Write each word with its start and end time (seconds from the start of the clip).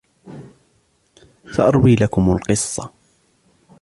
سأروي 1.51 1.95
لكم 1.95 2.29
القصة. 2.31 2.89